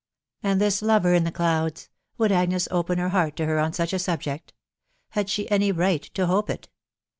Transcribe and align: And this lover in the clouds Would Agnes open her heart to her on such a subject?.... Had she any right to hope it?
And 0.41 0.59
this 0.59 0.81
lover 0.81 1.13
in 1.13 1.25
the 1.25 1.31
clouds 1.31 1.87
Would 2.17 2.31
Agnes 2.31 2.67
open 2.71 2.97
her 2.97 3.09
heart 3.09 3.35
to 3.35 3.45
her 3.45 3.59
on 3.59 3.71
such 3.71 3.93
a 3.93 3.99
subject?.... 3.99 4.51
Had 5.09 5.29
she 5.29 5.47
any 5.51 5.71
right 5.71 6.01
to 6.15 6.25
hope 6.25 6.49
it? 6.49 6.69